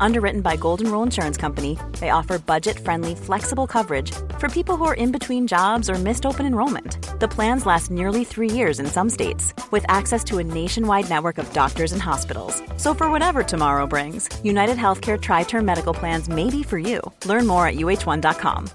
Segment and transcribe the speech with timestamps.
[0.00, 4.84] Underwritten by Golden Rule Insurance Company, they offer budget friendly, flexible coverage for people who
[4.84, 6.98] are in between jobs or missed open enrollment.
[7.20, 11.38] The plans last nearly three years in some states, with access to a nationwide network
[11.38, 12.62] of doctors and hospitals.
[12.76, 17.00] So, for whatever tomorrow brings, United Healthcare Tri Term Medical Plans may be for you.
[17.24, 18.68] Learn more at uh1.com.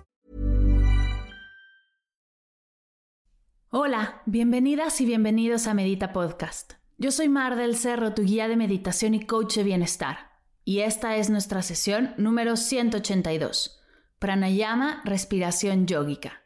[3.74, 6.74] Hola, bienvenidas y bienvenidos a Medita Podcast.
[6.98, 10.31] Yo soy Mar del Cerro, tu guía de meditación y coach de bienestar.
[10.64, 13.82] Y esta es nuestra sesión número 182,
[14.20, 16.44] Pranayama Respiración Yógica.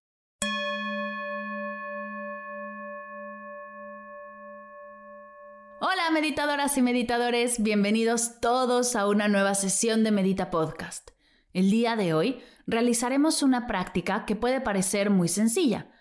[5.82, 11.12] Hola meditadoras y meditadores, bienvenidos todos a una nueva sesión de Medita Podcast.
[11.52, 15.92] El día de hoy realizaremos una práctica que puede parecer muy sencilla,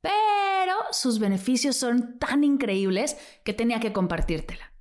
[0.00, 4.72] pero sus beneficios son tan increíbles que tenía que compartírtela.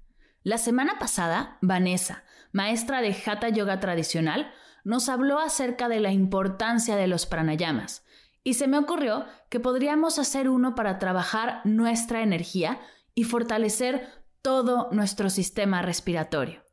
[0.43, 2.23] La semana pasada, Vanessa,
[2.53, 4.49] maestra de Hatha Yoga tradicional,
[4.85, 8.05] nos habló acerca de la importancia de los pranayamas
[8.43, 12.79] y se me ocurrió que podríamos hacer uno para trabajar nuestra energía
[13.15, 14.07] y fortalecer
[14.41, 16.63] todo nuestro sistema respiratorio.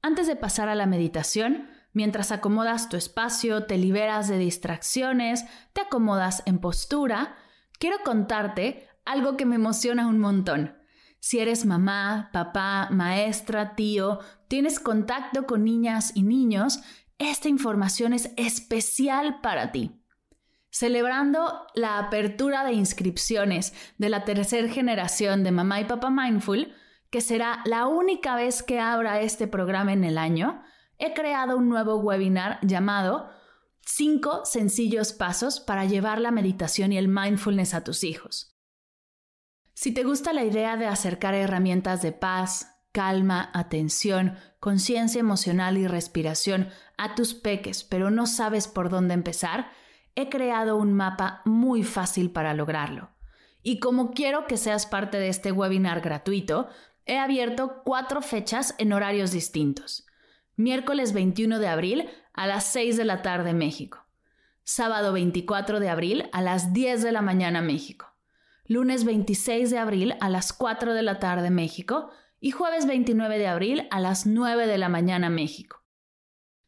[0.00, 5.80] Antes de pasar a la meditación, mientras acomodas tu espacio, te liberas de distracciones, te
[5.80, 7.36] acomodas en postura,
[7.78, 10.76] quiero contarte algo que me emociona un montón.
[11.24, 16.80] Si eres mamá, papá, maestra, tío, tienes contacto con niñas y niños,
[17.18, 20.02] esta información es especial para ti.
[20.70, 26.74] Celebrando la apertura de inscripciones de la tercera generación de Mamá y Papá Mindful,
[27.08, 30.64] que será la única vez que abra este programa en el año,
[30.98, 33.30] he creado un nuevo webinar llamado
[33.86, 38.51] 5 sencillos pasos para llevar la meditación y el mindfulness a tus hijos.
[39.74, 45.86] Si te gusta la idea de acercar herramientas de paz, calma, atención, conciencia emocional y
[45.86, 49.72] respiración a tus peques, pero no sabes por dónde empezar,
[50.14, 53.10] he creado un mapa muy fácil para lograrlo.
[53.62, 56.68] Y como quiero que seas parte de este webinar gratuito,
[57.06, 60.06] he abierto cuatro fechas en horarios distintos.
[60.54, 64.04] Miércoles 21 de abril a las 6 de la tarde México.
[64.64, 68.11] Sábado 24 de abril a las 10 de la mañana México
[68.72, 72.10] lunes 26 de abril a las 4 de la tarde México
[72.40, 75.84] y jueves 29 de abril a las 9 de la mañana México.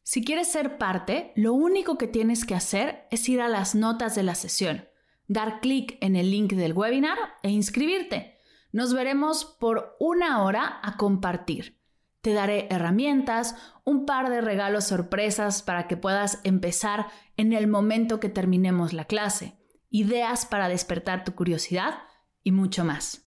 [0.03, 4.13] Si quieres ser parte, lo único que tienes que hacer es ir a las notas
[4.13, 4.87] de la sesión,
[5.27, 8.37] dar clic en el link del webinar e inscribirte.
[8.71, 11.79] Nos veremos por una hora a compartir.
[12.21, 18.19] Te daré herramientas, un par de regalos sorpresas para que puedas empezar en el momento
[18.19, 19.57] que terminemos la clase
[19.97, 21.99] ideas para despertar tu curiosidad
[22.43, 23.29] y mucho más.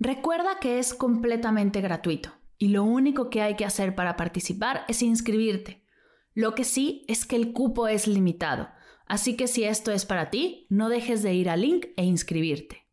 [0.00, 5.02] Recuerda que es completamente gratuito y lo único que hay que hacer para participar es
[5.02, 5.84] inscribirte.
[6.32, 8.70] Lo que sí es que el cupo es limitado,
[9.06, 12.88] así que si esto es para ti, no dejes de ir al link e inscribirte.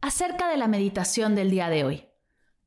[0.00, 2.04] Acerca de la meditación del día de hoy.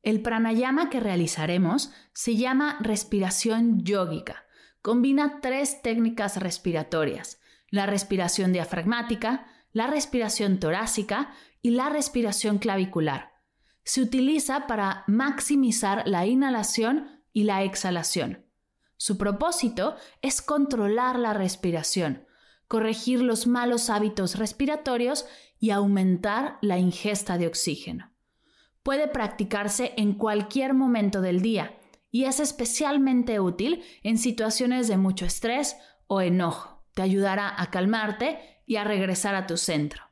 [0.02, 4.44] El pranayama que realizaremos se llama respiración yógica.
[4.82, 7.40] Combina tres técnicas respiratorias,
[7.70, 13.32] la respiración diafragmática, la respiración torácica y la respiración clavicular.
[13.84, 18.46] Se utiliza para maximizar la inhalación y la exhalación.
[18.96, 22.26] Su propósito es controlar la respiración,
[22.66, 25.26] corregir los malos hábitos respiratorios
[25.58, 28.12] y aumentar la ingesta de oxígeno.
[28.82, 31.78] Puede practicarse en cualquier momento del día
[32.10, 35.76] y es especialmente útil en situaciones de mucho estrés
[36.06, 40.02] o enojo te ayudará a calmarte y a regresar a tu centro.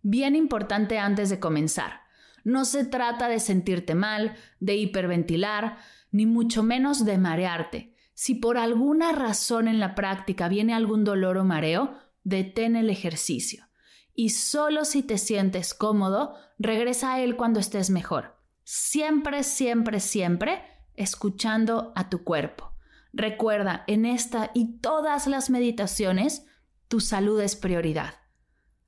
[0.00, 2.00] Bien importante antes de comenzar,
[2.42, 5.76] no se trata de sentirte mal, de hiperventilar,
[6.10, 7.94] ni mucho menos de marearte.
[8.14, 13.68] Si por alguna razón en la práctica viene algún dolor o mareo, detén el ejercicio.
[14.14, 18.38] Y solo si te sientes cómodo, regresa a él cuando estés mejor.
[18.64, 20.62] Siempre, siempre, siempre
[20.94, 22.72] escuchando a tu cuerpo.
[23.18, 26.44] Recuerda, en esta y todas las meditaciones,
[26.86, 28.12] tu salud es prioridad.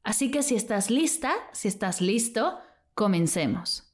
[0.04, 2.58] Así que si estás lista, si estás listo,
[2.92, 3.90] comencemos.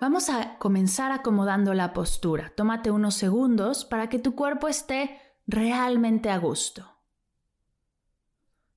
[0.00, 2.52] Vamos a comenzar acomodando la postura.
[2.56, 5.18] Tómate unos segundos para que tu cuerpo esté
[5.48, 6.88] realmente a gusto.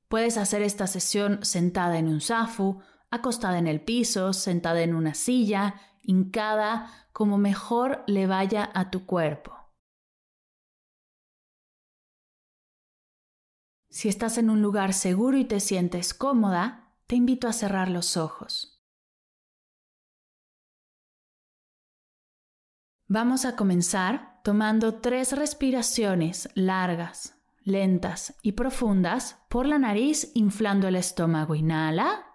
[0.08, 2.82] Puedes hacer esta sesión sentada en un zafu
[3.12, 9.06] acostada en el piso, sentada en una silla, hincada, como mejor le vaya a tu
[9.06, 9.54] cuerpo.
[13.90, 18.18] Si estás en un lugar seguro y te sientes cómoda, te invito a cerrar los
[18.18, 18.84] ojos.
[23.08, 30.96] Vamos a comenzar tomando tres respiraciones largas, lentas y profundas por la nariz inflando el
[30.96, 31.56] estómago.
[31.56, 32.35] Inhala.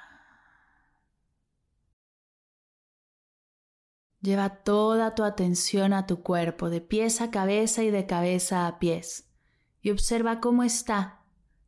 [4.21, 8.77] Lleva toda tu atención a tu cuerpo, de pies a cabeza y de cabeza a
[8.77, 9.27] pies,
[9.81, 11.23] y observa cómo está,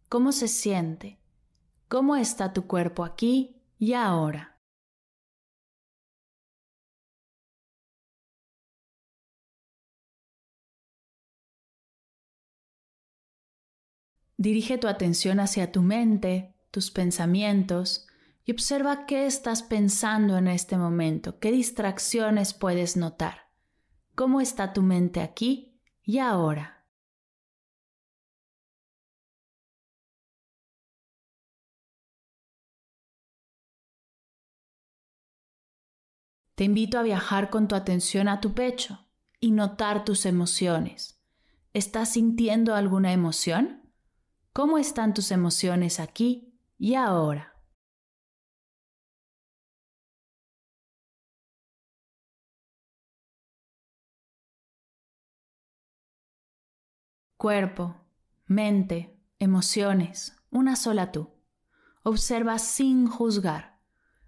[0.08, 1.20] cómo se siente,
[1.88, 4.60] cómo está tu cuerpo aquí y ahora.
[14.38, 18.08] Dirige tu atención hacia tu mente, tus pensamientos,
[18.45, 23.50] y observa qué estás pensando en este momento, qué distracciones puedes notar,
[24.16, 26.86] cómo está tu mente aquí y ahora.
[36.56, 39.07] Te invito a viajar con tu atención a tu pecho
[39.40, 41.19] y notar tus emociones.
[41.74, 43.90] ¿Estás sintiendo alguna emoción?
[44.54, 47.53] ¿Cómo están tus emociones aquí y ahora?
[57.44, 57.98] Cuerpo,
[58.45, 61.30] mente, emociones, una sola tú.
[62.01, 63.81] Observa sin juzgar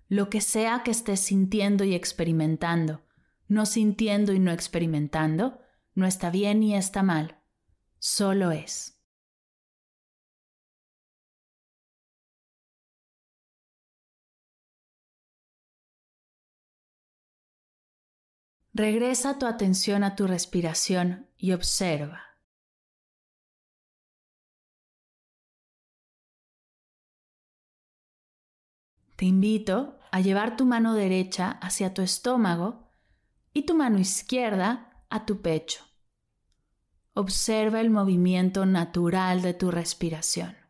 [0.09, 3.06] lo que sea que estés sintiendo y experimentando.
[3.47, 5.62] No sintiendo y no experimentando,
[5.94, 7.39] no está bien ni está mal,
[8.00, 9.00] solo es.
[18.73, 22.34] Regresa tu atención a tu respiración y observa.
[29.15, 32.89] Te invito a llevar tu mano derecha hacia tu estómago
[33.53, 35.83] y tu mano izquierda a tu pecho.
[37.13, 40.64] Observa el movimiento natural de tu respiración.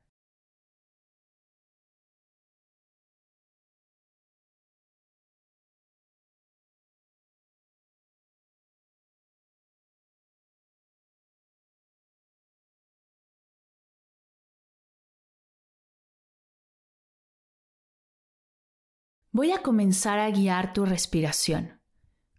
[19.36, 21.82] Voy a comenzar a guiar tu respiración.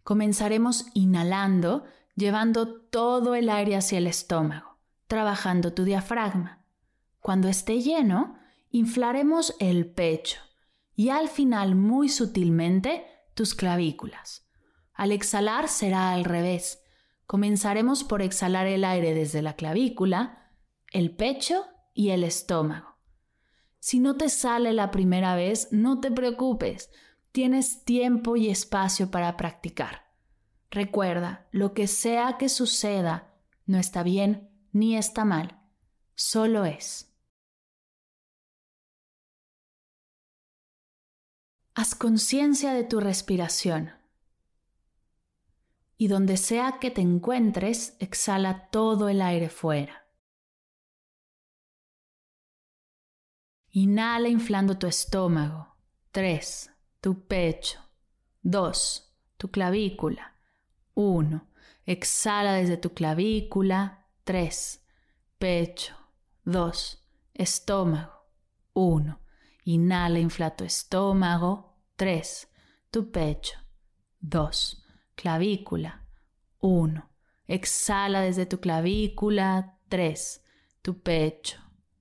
[0.01, 1.85] Comenzaremos inhalando,
[2.15, 6.65] llevando todo el aire hacia el estómago, trabajando tu diafragma.
[7.19, 8.39] Cuando esté lleno,
[8.71, 10.39] inflaremos el pecho
[10.95, 13.05] y al final muy sutilmente
[13.35, 14.49] tus clavículas.
[14.91, 16.81] Al exhalar será al revés.
[17.27, 20.49] Comenzaremos por exhalar el aire desde la clavícula,
[20.91, 21.63] el pecho
[21.93, 22.96] y el estómago.
[23.79, 26.89] Si no te sale la primera vez, no te preocupes.
[27.31, 30.07] Tienes tiempo y espacio para practicar.
[30.69, 33.33] Recuerda, lo que sea que suceda,
[33.65, 35.59] no está bien ni está mal,
[36.15, 37.13] solo es.
[41.73, 43.91] Haz conciencia de tu respiración.
[45.95, 50.06] Y donde sea que te encuentres, exhala todo el aire fuera.
[53.77, 55.67] Inhala inflando tu estómago.
[56.11, 56.71] 3.
[56.99, 57.77] Tu pecho.
[58.41, 59.03] 2.
[59.37, 60.33] Tu clavícula.
[60.95, 61.47] 1.
[61.85, 64.03] Exhala desde tu clavícula.
[64.23, 64.83] 3.
[65.37, 65.93] Pecho.
[66.43, 67.07] 2.
[67.35, 68.13] Estómago.
[68.73, 69.19] 1.
[69.65, 71.77] Inhala, infla tu estómago.
[71.97, 72.47] 3.
[72.89, 73.59] Tu pecho.
[74.21, 74.83] 2.
[75.13, 76.03] Clavícula.
[76.61, 77.09] 1.
[77.47, 79.77] Exhala desde tu clavícula.
[79.87, 80.41] 3.
[80.81, 81.59] Tu pecho.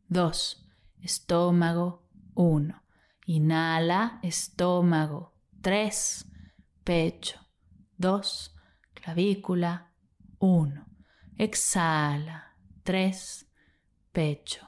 [0.09, 0.66] 2
[1.01, 2.83] estómago 1.
[3.27, 6.27] Inhala, estómago 3.
[6.85, 7.41] Pecho
[7.99, 8.55] 2.
[8.95, 9.93] Clavícula
[10.39, 10.87] 1.
[11.37, 13.47] Exhala 3.
[14.13, 14.67] Pecho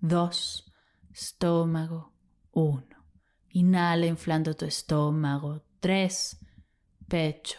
[0.00, 0.72] 2.
[1.12, 2.12] Estómago
[2.52, 2.84] 1.
[3.50, 6.38] Inhala inflando tu estómago 3.
[7.08, 7.58] Pecho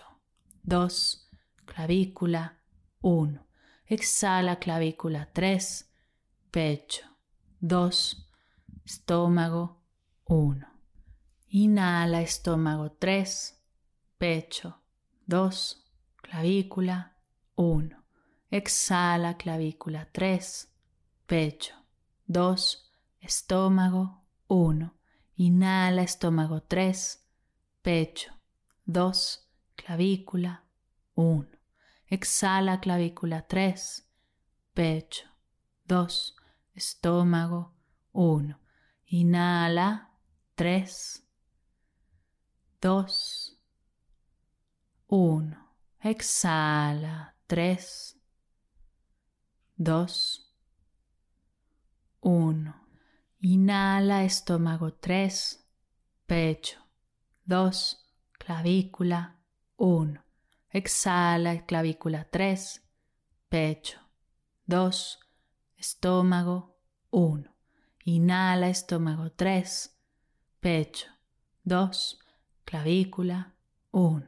[0.63, 1.29] 2.
[1.65, 2.57] clavícula
[3.01, 3.51] 1.
[3.87, 5.85] Exhala clavícula 3,
[6.49, 7.10] pecho
[7.63, 8.27] 2,
[8.83, 9.77] estómago
[10.25, 10.67] 1.
[11.49, 13.61] Inhala estómago 3,
[14.17, 14.81] pecho
[15.27, 17.15] 2, clavícula
[17.55, 18.03] 1.
[18.49, 20.73] Exhala clavícula 3,
[21.27, 21.75] pecho
[22.25, 24.95] 2, estómago 1.
[25.35, 27.23] Inhala estómago 3,
[27.83, 28.33] pecho
[28.85, 30.65] 2, clavícula
[31.13, 31.47] 1.
[32.07, 34.09] Exhala clavícula 3,
[34.73, 35.27] pecho
[35.85, 36.40] 2,
[36.73, 37.73] estómago
[38.11, 38.59] 1.
[39.07, 40.11] Inhala
[40.55, 41.27] 3,
[42.81, 43.59] 2,
[45.07, 45.57] 1.
[45.99, 48.17] Exhala 3,
[49.77, 50.55] 2,
[52.21, 52.75] 1.
[53.41, 55.67] Inhala estómago 3,
[56.25, 56.79] pecho
[57.45, 57.97] 2,
[58.37, 59.39] clavícula
[59.77, 60.23] 1.
[60.69, 62.81] Exhala clavícula 3,
[63.49, 63.99] pecho
[64.65, 65.19] 2,
[65.81, 66.77] estómago
[67.09, 67.50] 1.
[68.05, 69.97] Inhala estómago 3,
[70.59, 71.07] pecho
[71.63, 72.19] 2,
[72.63, 73.55] clavícula
[73.89, 74.27] 1.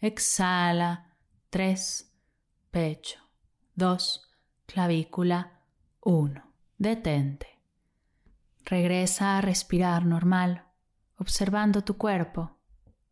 [0.00, 1.14] Exhala
[1.50, 2.10] 3,
[2.70, 3.20] pecho
[3.74, 4.30] 2,
[4.64, 5.60] clavícula
[6.00, 6.42] 1.
[6.78, 7.58] Detente.
[8.64, 10.64] Regresa a respirar normal,
[11.18, 12.56] observando tu cuerpo,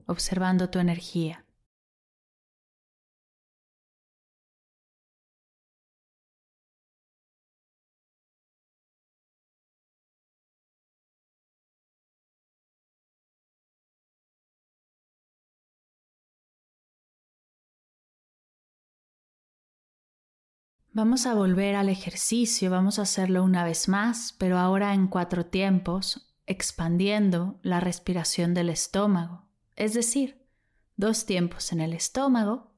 [0.07, 1.42] observando tu energía.
[20.95, 25.47] Vamos a volver al ejercicio, vamos a hacerlo una vez más, pero ahora en cuatro
[25.47, 30.47] tiempos, expandiendo la respiración del estómago, es decir,
[30.97, 32.75] dos tiempos en el estómago,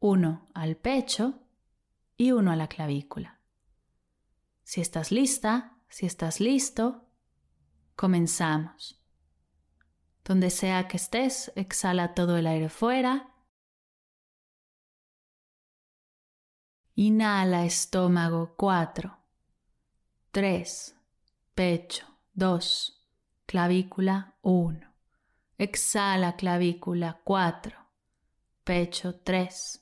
[0.00, 1.34] uno al pecho
[2.16, 3.40] y uno a la clavícula.
[4.64, 7.10] Si estás lista, si estás listo,
[7.94, 9.02] comenzamos.
[10.24, 13.27] Donde sea que estés, exhala todo el aire fuera
[17.00, 19.16] Inhala estómago 4,
[20.32, 20.96] 3,
[21.54, 23.06] pecho 2,
[23.46, 24.80] clavícula 1.
[25.58, 27.76] Exhala clavícula 4,
[28.64, 29.80] pecho 3,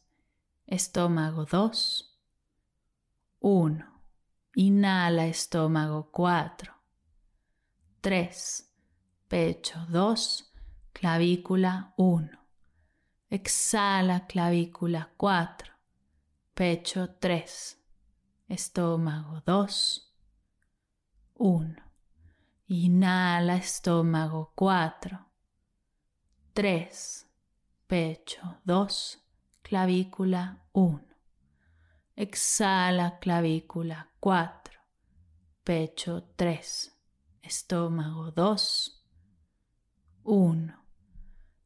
[0.67, 2.19] estómago 2,
[3.41, 3.87] 1.
[4.57, 6.75] Inhala estómago 4,
[8.03, 8.73] 3,
[9.27, 10.53] pecho 2,
[10.93, 12.29] clavícula 1.
[13.31, 15.76] Exhala clavícula 4
[16.57, 17.79] pecho 3,
[18.49, 20.11] estómago 2,
[21.35, 21.77] 1.
[22.69, 25.19] Inhala estómago 4,
[26.55, 27.27] 3,
[27.87, 29.23] pecho 2,
[29.61, 31.05] clavícula 1.
[32.17, 34.81] Exhala clavícula 4,
[35.63, 36.99] pecho 3,
[37.43, 39.07] estómago 2,
[40.23, 40.75] 1.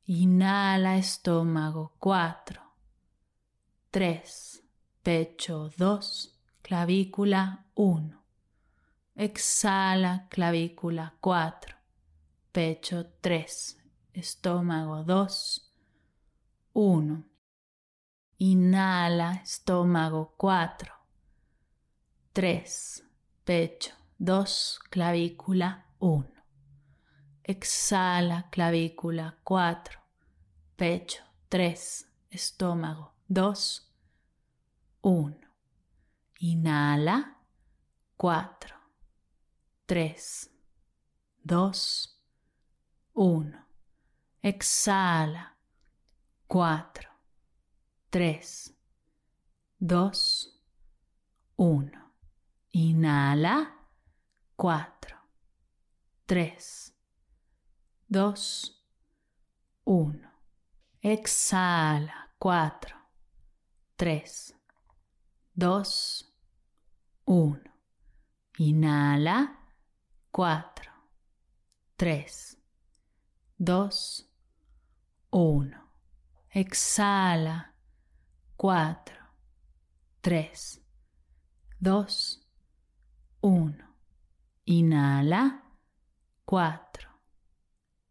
[0.06, 2.60] Inhala estómago 4,
[3.92, 4.64] 3,
[5.02, 8.22] pecho 2, clavícula 1.
[9.16, 11.76] Exhala, clavícula 4,
[12.52, 13.78] pecho 3,
[14.12, 15.72] estómago 2,
[16.74, 17.24] 1.
[18.38, 20.92] Inhala, estómago 4,
[22.32, 23.04] 3,
[23.44, 26.26] pecho 2, clavícula 1.
[27.42, 30.00] Exhala, clavícula 4,
[30.76, 33.89] pecho 3, estómago 2, 1.
[36.42, 37.36] Inhala.
[38.16, 38.56] 4,
[39.86, 40.50] 3,
[41.44, 42.08] 2,
[43.14, 43.64] 1.
[44.42, 45.56] Exhala.
[46.46, 47.08] 4,
[48.10, 48.74] 3,
[49.78, 50.52] 2,
[51.56, 51.92] 1.
[52.72, 53.66] Inhala.
[54.56, 55.18] 4,
[56.26, 56.92] 3,
[58.08, 58.34] 2,
[59.84, 60.30] 1.
[61.02, 62.28] Exhala.
[62.38, 62.96] 4,
[63.96, 64.59] 3,
[65.60, 65.84] 2,
[67.26, 67.60] 1.
[68.60, 69.58] Inhala.
[70.32, 70.64] 4,
[71.98, 72.56] 3,
[73.58, 74.24] 2,
[75.30, 75.74] 1.
[76.54, 77.74] Exhala.
[78.56, 78.94] 4,
[80.22, 80.80] 3,
[81.78, 82.38] 2,
[83.42, 83.84] 1.
[84.64, 85.60] Inhala.
[86.46, 86.80] 4,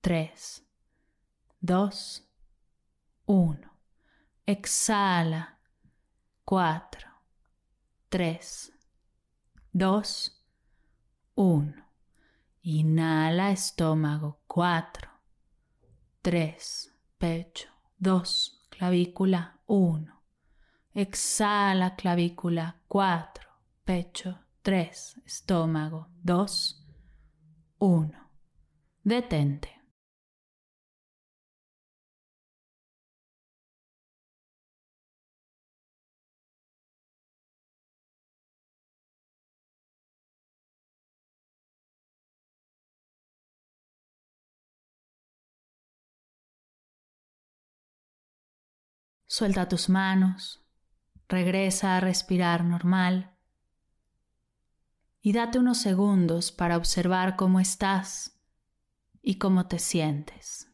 [0.04, 0.62] 3,
[1.64, 2.22] 2,
[3.26, 3.58] 1.
[4.46, 5.58] Exhala.
[6.46, 7.10] 4,
[8.10, 8.74] 3,
[9.72, 10.32] 2,
[11.36, 11.74] 1.
[12.64, 15.12] Inhala estómago 4,
[16.24, 20.12] 3, pecho 2, clavícula 1.
[20.96, 23.48] Exhala clavícula 4,
[23.86, 26.84] pecho 3, estómago 2,
[27.78, 28.12] 1.
[29.04, 29.79] Detente.
[49.40, 50.60] Suelta tus manos,
[51.30, 53.38] regresa a respirar normal
[55.22, 58.38] y date unos segundos para observar cómo estás
[59.22, 60.69] y cómo te sientes.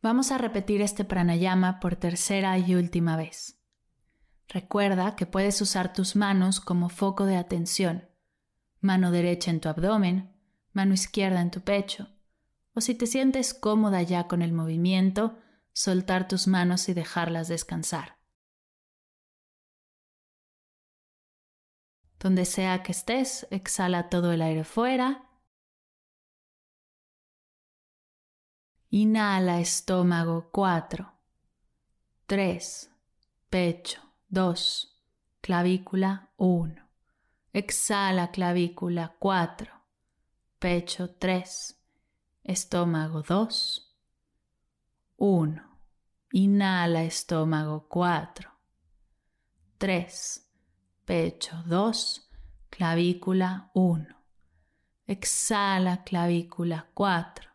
[0.00, 3.60] Vamos a repetir este pranayama por tercera y última vez.
[4.48, 8.08] Recuerda que puedes usar tus manos como foco de atención,
[8.80, 10.32] mano derecha en tu abdomen,
[10.72, 12.08] mano izquierda en tu pecho,
[12.74, 15.36] o si te sientes cómoda ya con el movimiento,
[15.72, 18.18] soltar tus manos y dejarlas descansar.
[22.20, 25.27] Donde sea que estés, exhala todo el aire fuera
[28.90, 31.12] Inhala estómago 4,
[32.24, 32.90] 3,
[33.50, 34.98] pecho 2,
[35.42, 36.74] clavícula 1.
[37.52, 39.70] Exhala clavícula 4,
[40.58, 41.76] pecho 3,
[42.44, 43.94] estómago 2,
[45.18, 45.62] 1.
[46.32, 48.50] Inhala estómago 4,
[49.76, 50.50] 3,
[51.04, 52.30] pecho 2,
[52.70, 54.16] clavícula 1.
[55.06, 57.47] Exhala clavícula 4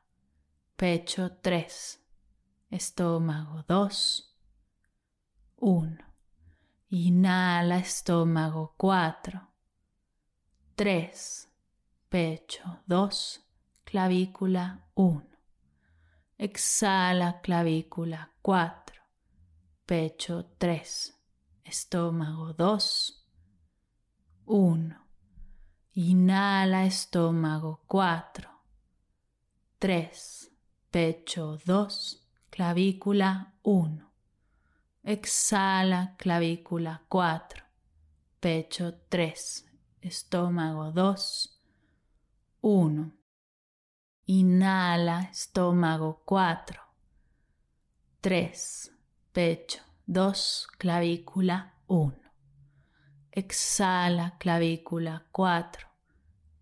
[0.75, 2.01] pecho 3,
[2.72, 4.36] estómago 2,
[5.58, 5.98] 1.
[6.89, 9.48] Inhala estómago 4,
[10.75, 11.50] 3,
[12.09, 13.42] pecho 2,
[13.83, 15.24] clavícula 1.
[16.38, 19.01] Exhala clavícula 4,
[19.86, 21.18] pecho 3,
[21.64, 23.27] estómago 2,
[24.46, 25.03] 1.
[25.96, 28.50] Inhala estómago 4,
[29.79, 30.43] 3,
[30.94, 34.12] pecho 2, clavícula 1.
[35.03, 37.64] Exhala, clavícula 4,
[38.40, 39.66] pecho 3,
[40.01, 41.60] estómago 2,
[42.62, 43.12] 1.
[44.27, 46.79] Inhala, estómago 4,
[48.22, 48.92] 3,
[49.32, 52.14] pecho 2, clavícula 1.
[53.32, 55.88] Exhala, clavícula 4,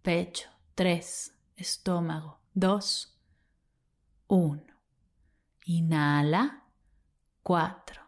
[0.01, 3.10] pecho 3, estómago 2,
[4.31, 4.61] 1.
[5.67, 6.61] Inhala.
[7.43, 7.99] 4,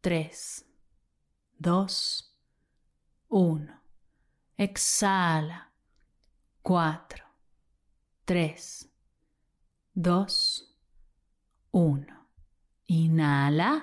[0.00, 0.64] 3,
[1.60, 2.24] 2,
[3.28, 3.80] 1.
[4.56, 5.68] Exhala.
[6.62, 7.26] 4,
[8.24, 8.88] 3,
[9.94, 10.26] 2,
[11.70, 12.06] 1.
[12.88, 13.82] Inhala.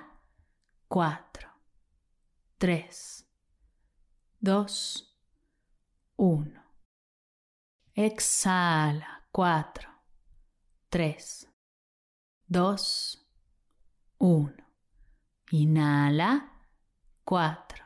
[0.88, 1.52] 4,
[2.58, 3.26] 3,
[4.42, 5.06] 2,
[6.16, 6.62] 1.
[7.96, 9.22] Exhala.
[9.32, 9.97] 4,
[10.90, 11.48] 3,
[12.50, 12.78] 2,
[14.20, 14.56] 1.
[15.52, 16.50] Inhala.
[17.26, 17.86] 4,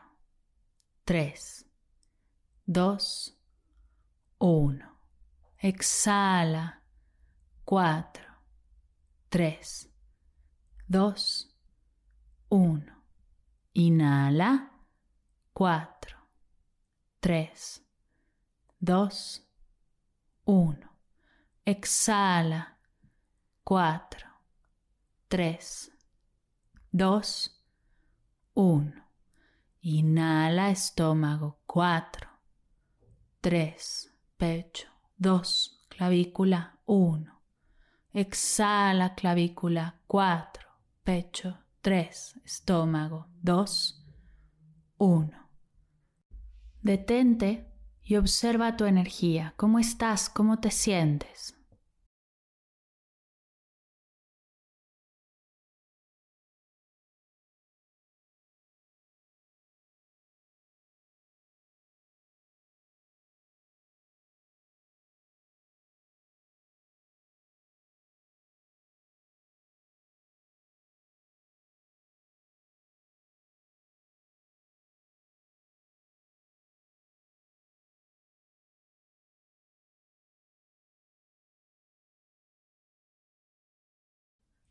[1.04, 1.64] 3,
[2.66, 3.34] 2,
[4.38, 4.82] 1.
[5.62, 6.80] Exhala.
[7.64, 8.04] 4,
[9.30, 9.88] 3,
[10.88, 11.48] 2,
[12.50, 12.92] 1.
[13.74, 14.70] Inhala.
[15.54, 15.88] 4,
[17.20, 17.82] 3,
[18.80, 19.42] 2,
[20.44, 20.88] 1.
[21.66, 22.72] Exhala.
[23.72, 24.28] 4,
[25.28, 25.92] 3,
[26.90, 27.64] 2,
[28.52, 28.92] 1.
[29.80, 32.28] Inhala estómago 4,
[33.40, 37.42] 3, pecho 2, clavícula 1.
[38.12, 40.68] Exhala clavícula 4,
[41.02, 44.04] pecho 3, estómago 2,
[44.98, 45.48] 1.
[46.82, 51.61] Detente y observa tu energía, cómo estás, cómo te sientes.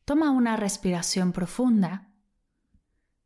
[0.06, 2.10] Toma una respiración profunda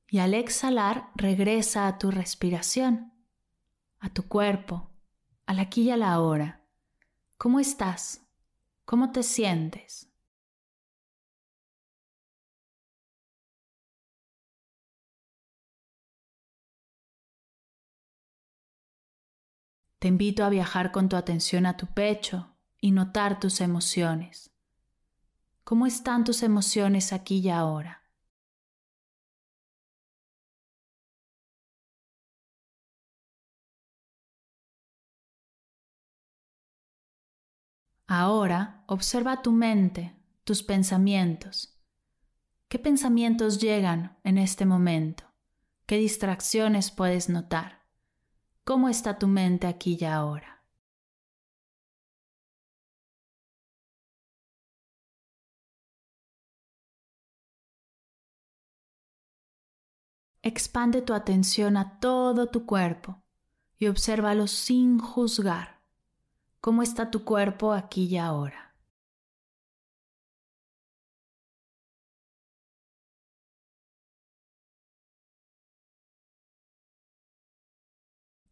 [0.07, 3.13] y al exhalar regresa a tu respiración,
[3.99, 4.91] a tu cuerpo,
[5.45, 6.61] al aquí y a la hora.
[7.37, 8.25] ¿Cómo estás?
[8.85, 10.09] ¿Cómo te sientes?
[19.99, 24.54] Te invito a viajar con tu atención a tu pecho y notar tus emociones.
[25.65, 28.03] ¿Cómo están tus emociones aquí y ahora?
[38.05, 41.81] Ahora observa tu mente, tus pensamientos.
[42.67, 45.23] ¿Qué pensamientos llegan en este momento?
[45.87, 47.87] ¿Qué distracciones puedes notar?
[48.63, 50.54] ¿Cómo está tu mente aquí y ahora?
[60.47, 63.23] Expande tu atención a todo tu cuerpo
[63.79, 65.81] y obsérvalo sin juzgar.
[66.61, 68.75] ¿Cómo está tu cuerpo aquí y ahora?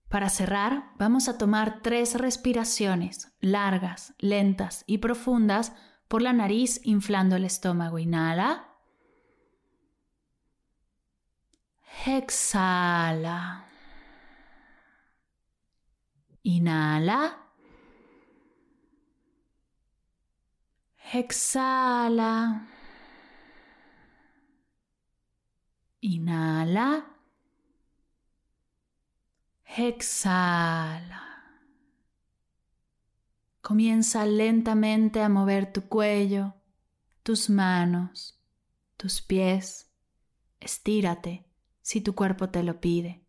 [0.10, 5.74] Para cerrar, vamos a tomar tres respiraciones largas, lentas y profundas
[6.08, 8.00] por la nariz inflando el estómago.
[8.00, 8.73] Inhala.
[12.02, 13.64] Exhala.
[16.44, 17.38] Inhala.
[21.14, 22.68] Exhala.
[26.02, 27.06] Inhala.
[29.78, 31.22] Exhala.
[33.62, 36.54] Comienza lentamente a mover tu cuello,
[37.24, 38.38] tus manos,
[38.98, 39.90] tus pies.
[40.60, 41.53] Estírate
[41.84, 43.24] si tu cuerpo te lo pide.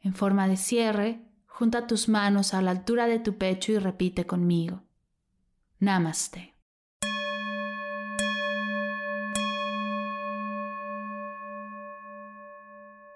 [0.00, 4.26] En forma de cierre, junta tus manos a la altura de tu pecho y repite
[4.26, 4.82] conmigo.
[5.80, 6.54] Namaste.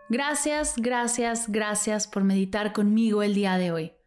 [0.09, 4.02] Gracias, gracias, gracias por meditar conmigo el día de hoy.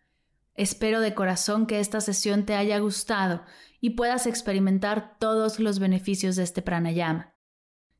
[0.55, 3.43] Espero de corazón que esta sesión te haya gustado
[3.81, 7.35] y puedas experimentar todos los beneficios de este pranayama.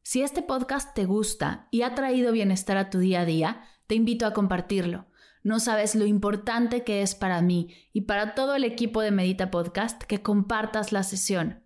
[0.04, 3.96] Si este podcast te gusta y ha traído bienestar a tu día a día, te
[3.96, 5.08] invito a compartirlo.
[5.44, 9.52] No sabes lo importante que es para mí y para todo el equipo de Medita
[9.52, 11.64] Podcast que compartas la sesión,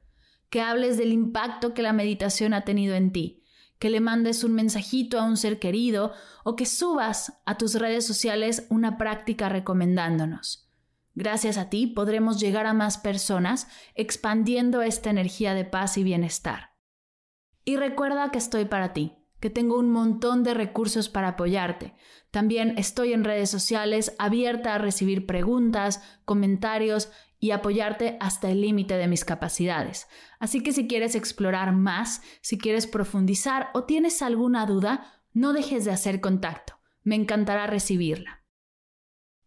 [0.50, 3.40] que hables del impacto que la meditación ha tenido en ti
[3.80, 6.12] que le mandes un mensajito a un ser querido
[6.44, 10.69] o que subas a tus redes sociales una práctica recomendándonos.
[11.20, 16.78] Gracias a ti podremos llegar a más personas expandiendo esta energía de paz y bienestar.
[17.66, 21.94] Y recuerda que estoy para ti, que tengo un montón de recursos para apoyarte.
[22.32, 28.96] También estoy en redes sociales abierta a recibir preguntas, comentarios y apoyarte hasta el límite
[28.96, 30.08] de mis capacidades.
[30.40, 35.84] Así que si quieres explorar más, si quieres profundizar o tienes alguna duda, no dejes
[35.84, 36.80] de hacer contacto.
[37.04, 38.46] Me encantará recibirla.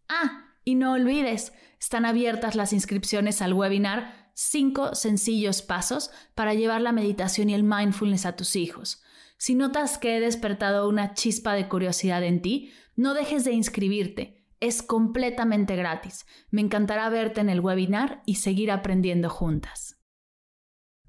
[0.06, 6.80] Ah, y no olvides, están abiertas las inscripciones al webinar 5 sencillos pasos para llevar
[6.80, 9.02] la meditación y el mindfulness a tus hijos.
[9.36, 14.46] Si notas que he despertado una chispa de curiosidad en ti, no dejes de inscribirte.
[14.60, 16.24] Es completamente gratis.
[16.50, 20.01] Me encantará verte en el webinar y seguir aprendiendo juntas.